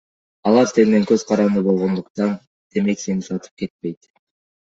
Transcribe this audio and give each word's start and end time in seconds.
Алар 0.51 0.69
сенден 0.69 1.03
көз 1.09 1.25
каранды 1.31 1.61
болгондуктан, 1.67 2.33
демек 2.77 3.03
сени 3.05 3.27
сатып 3.27 3.63
кетпейт. 3.63 4.09